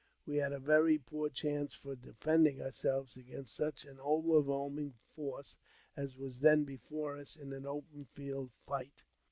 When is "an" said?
3.85-3.99, 7.53-7.67